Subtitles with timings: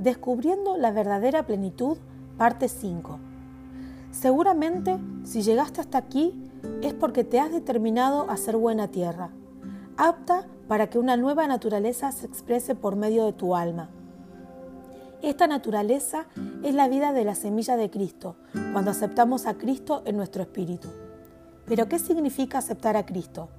[0.00, 1.98] Descubriendo la verdadera plenitud,
[2.38, 3.18] parte 5.
[4.10, 6.50] Seguramente, si llegaste hasta aquí,
[6.80, 9.28] es porque te has determinado a ser buena tierra,
[9.98, 13.90] apta para que una nueva naturaleza se exprese por medio de tu alma.
[15.20, 16.24] Esta naturaleza
[16.62, 18.36] es la vida de la semilla de Cristo,
[18.72, 20.88] cuando aceptamos a Cristo en nuestro espíritu.
[21.66, 23.50] Pero ¿qué significa aceptar a Cristo?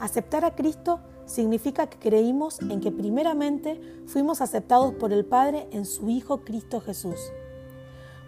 [0.00, 5.84] Aceptar a Cristo significa que creímos en que primeramente fuimos aceptados por el Padre en
[5.84, 7.16] su Hijo Cristo Jesús.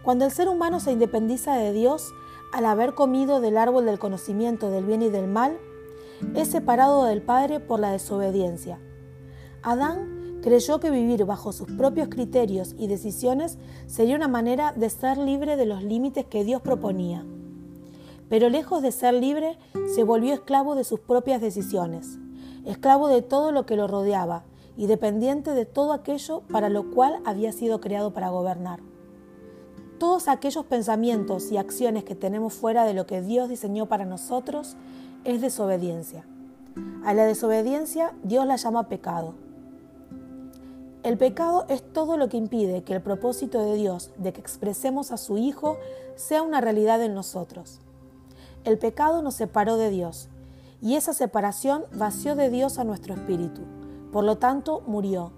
[0.02, 2.12] Cuando el ser humano se independiza de Dios
[2.52, 5.58] al haber comido del árbol del conocimiento del bien y del mal,
[6.34, 8.80] es separado del Padre por la desobediencia.
[9.62, 15.18] Adán creyó que vivir bajo sus propios criterios y decisiones sería una manera de ser
[15.18, 17.24] libre de los límites que Dios proponía.
[18.28, 19.58] Pero lejos de ser libre,
[19.94, 22.18] se volvió esclavo de sus propias decisiones,
[22.70, 24.44] esclavo de todo lo que lo rodeaba
[24.76, 28.80] y dependiente de todo aquello para lo cual había sido creado para gobernar.
[29.98, 34.76] Todos aquellos pensamientos y acciones que tenemos fuera de lo que Dios diseñó para nosotros
[35.24, 36.24] es desobediencia.
[37.04, 39.34] A la desobediencia Dios la llama pecado.
[41.02, 45.10] El pecado es todo lo que impide que el propósito de Dios de que expresemos
[45.10, 45.76] a su Hijo
[46.16, 47.80] sea una realidad en nosotros.
[48.64, 50.28] El pecado nos separó de Dios
[50.80, 53.62] y esa separación vació de Dios a nuestro espíritu.
[54.12, 55.32] Por lo tanto, murió,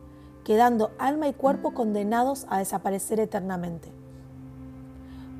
[0.45, 3.93] quedando alma y cuerpo condenados a desaparecer eternamente.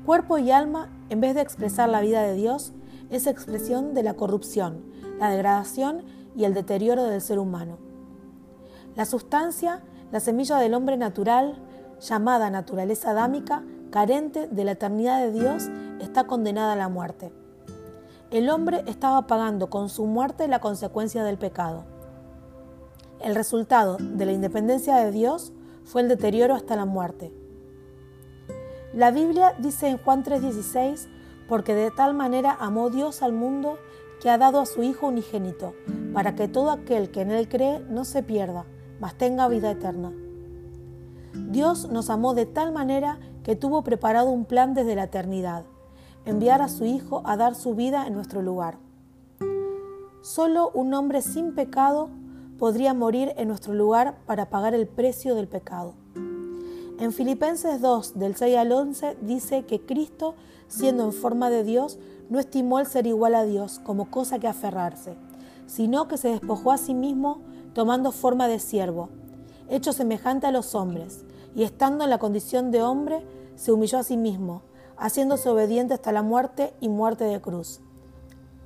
[0.05, 2.73] Cuerpo y alma, en vez de expresar la vida de Dios,
[3.09, 4.83] es expresión de la corrupción,
[5.19, 6.03] la degradación
[6.35, 7.77] y el deterioro del ser humano.
[8.95, 11.61] La sustancia, la semilla del hombre natural,
[11.99, 17.31] llamada naturaleza adámica, carente de la eternidad de Dios, está condenada a la muerte.
[18.31, 21.83] El hombre estaba pagando con su muerte la consecuencia del pecado.
[23.19, 25.51] El resultado de la independencia de Dios
[25.83, 27.33] fue el deterioro hasta la muerte.
[28.93, 31.09] La Biblia dice en Juan 3:16,
[31.49, 33.77] porque de tal manera amó Dios al mundo
[34.21, 35.73] que ha dado a su Hijo unigénito,
[36.13, 38.63] para que todo aquel que en Él cree no se pierda,
[39.01, 40.13] mas tenga vida eterna.
[41.33, 45.65] Dios nos amó de tal manera que tuvo preparado un plan desde la eternidad
[46.25, 48.77] enviar a su Hijo a dar su vida en nuestro lugar.
[50.21, 52.09] Solo un hombre sin pecado
[52.59, 55.95] podría morir en nuestro lugar para pagar el precio del pecado.
[56.99, 60.35] En Filipenses 2, del 6 al 11, dice que Cristo,
[60.67, 61.97] siendo en forma de Dios,
[62.29, 65.15] no estimó el ser igual a Dios como cosa que aferrarse,
[65.65, 67.41] sino que se despojó a sí mismo
[67.73, 69.09] tomando forma de siervo,
[69.69, 74.03] hecho semejante a los hombres, y estando en la condición de hombre, se humilló a
[74.03, 74.61] sí mismo
[74.97, 77.81] haciéndose obediente hasta la muerte y muerte de cruz.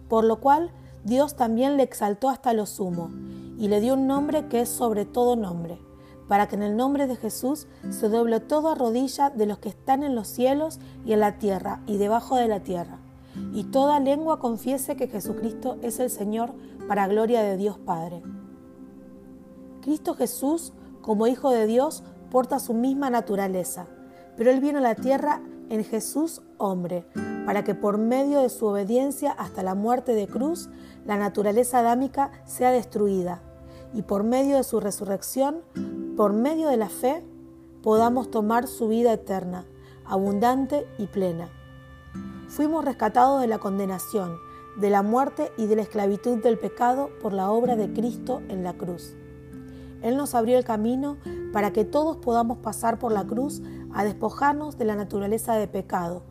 [0.09, 0.71] Por lo cual
[1.03, 3.09] Dios también le exaltó hasta lo sumo,
[3.57, 5.79] y le dio un nombre que es sobre todo nombre,
[6.27, 10.03] para que en el nombre de Jesús se doble toda rodilla de los que están
[10.03, 12.97] en los cielos y en la tierra y debajo de la tierra,
[13.53, 16.53] y toda lengua confiese que Jesucristo es el Señor
[16.87, 18.21] para gloria de Dios Padre.
[19.81, 23.85] Cristo Jesús, como Hijo de Dios, porta su misma naturaleza,
[24.35, 27.05] pero Él vino a la tierra en Jesús hombre,
[27.45, 30.69] para que por medio de su obediencia hasta la muerte de cruz,
[31.05, 33.41] la naturaleza adámica sea destruida,
[33.93, 35.61] y por medio de su resurrección,
[36.17, 37.23] por medio de la fe,
[37.81, 39.65] podamos tomar su vida eterna,
[40.05, 41.49] abundante y plena.
[42.47, 44.37] Fuimos rescatados de la condenación,
[44.77, 48.63] de la muerte y de la esclavitud del pecado por la obra de Cristo en
[48.63, 49.15] la cruz.
[50.01, 51.17] Él nos abrió el camino
[51.53, 53.61] para que todos podamos pasar por la cruz
[53.95, 56.21] a despojarnos de la naturaleza de pecado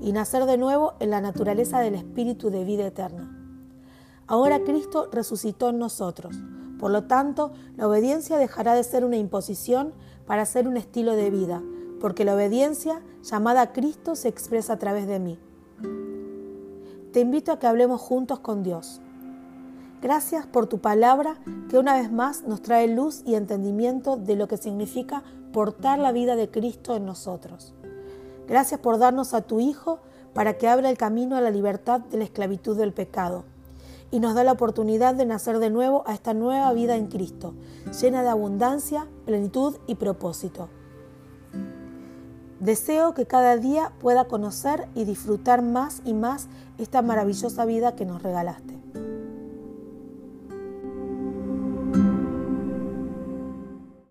[0.00, 3.38] y nacer de nuevo en la naturaleza del Espíritu de vida eterna.
[4.26, 6.36] Ahora Cristo resucitó en nosotros.
[6.80, 9.92] Por lo tanto, la obediencia dejará de ser una imposición
[10.26, 11.62] para ser un estilo de vida,
[12.00, 15.38] porque la obediencia llamada a Cristo se expresa a través de mí.
[17.12, 19.00] Te invito a que hablemos juntos con Dios.
[20.02, 21.36] Gracias por tu palabra
[21.70, 25.22] que una vez más nos trae luz y entendimiento de lo que significa
[25.52, 27.72] portar la vida de Cristo en nosotros.
[28.48, 30.00] Gracias por darnos a tu Hijo
[30.34, 33.44] para que abra el camino a la libertad de la esclavitud del pecado
[34.10, 37.54] y nos da la oportunidad de nacer de nuevo a esta nueva vida en Cristo,
[38.00, 40.68] llena de abundancia, plenitud y propósito.
[42.58, 46.48] Deseo que cada día pueda conocer y disfrutar más y más
[46.78, 48.81] esta maravillosa vida que nos regalaste.